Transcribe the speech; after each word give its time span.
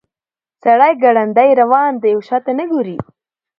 سړی 0.63 0.93
ګړندی 1.03 1.49
روان 1.61 1.91
دی 2.01 2.11
او 2.15 2.21
شاته 2.27 2.51
نه 2.59 2.65
ګوري. 2.71 2.97